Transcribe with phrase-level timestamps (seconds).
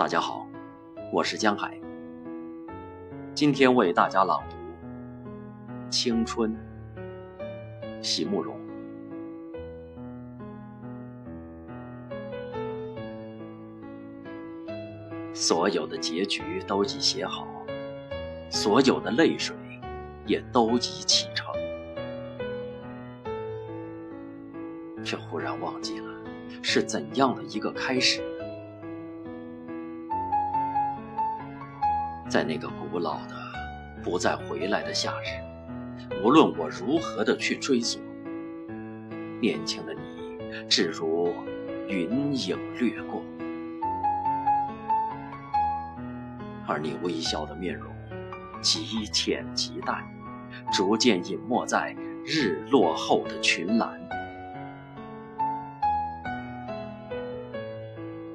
[0.00, 0.48] 大家好，
[1.12, 1.78] 我是江海。
[3.34, 4.56] 今天为大家朗读
[5.90, 6.56] 《青春》，
[8.02, 8.58] 席慕容。
[15.34, 17.46] 所有的结局都已写好，
[18.48, 19.54] 所有的泪水
[20.24, 21.52] 也都已启程，
[25.04, 26.06] 却忽然忘记了
[26.62, 28.22] 是怎样的一个开始。
[32.30, 33.34] 在那个古老的、
[34.04, 35.42] 不再回来的夏日，
[36.22, 38.00] 无论我如何的去追索，
[39.40, 41.34] 年轻的你，只如
[41.88, 43.20] 云影掠过，
[46.68, 47.92] 而你微笑的面容，
[48.62, 50.08] 极浅极淡，
[50.72, 54.00] 逐渐隐没在日落后的群岚，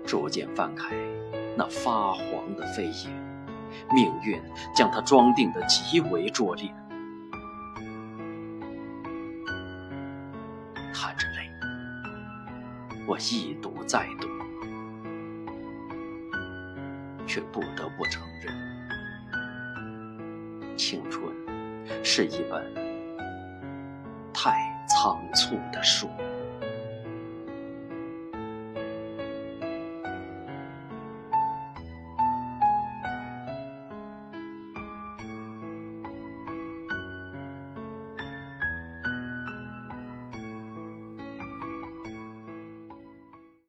[0.05, 0.93] 逐渐翻开
[1.55, 3.24] 那发黄的飞页。
[3.91, 4.41] 命运
[4.73, 6.73] 将它装订得极为拙劣，
[10.93, 11.49] 含着泪，
[13.07, 14.27] 我一读再读，
[17.27, 18.53] 却不得不承认，
[20.77, 21.33] 青春
[22.03, 22.63] 是一本
[24.33, 24.55] 太
[24.87, 26.09] 仓促的书。